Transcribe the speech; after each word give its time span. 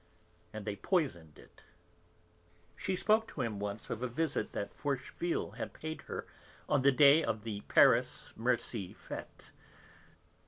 And 0.51 0.65
they 0.65 0.77
poisoned 0.77 1.37
it. 1.37 1.61
She 2.75 2.95
spoke 2.95 3.27
to 3.27 3.41
him 3.41 3.59
once 3.59 3.91
of 3.91 4.01
a 4.01 4.07
visit 4.07 4.51
that 4.53 4.73
Forcheville 4.73 5.57
had 5.57 5.73
paid 5.73 6.01
her 6.09 6.25
on 6.67 6.81
the 6.81 6.91
day 6.91 7.23
of 7.23 7.43
the 7.43 7.61
Paris 7.67 8.33
Murcie 8.35 8.95
Fête. 8.95 9.51